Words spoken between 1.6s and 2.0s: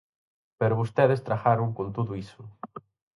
con